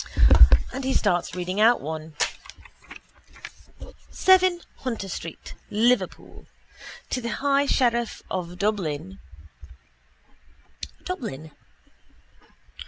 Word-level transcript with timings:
And 0.73 0.83
he 0.83 0.95
starts 0.95 1.35
reading 1.35 1.61
out 1.61 1.79
one. 1.79 2.15
7 4.09 4.61
Hunter 4.77 5.07
Street, 5.07 5.53
Liverpool. 5.69 6.47
_To 7.11 7.21
the 7.21 7.29
High 7.29 7.67
Sheriff 7.67 8.23
of 8.31 8.57
Dublin, 8.57 9.19
Dublin. 11.05 11.51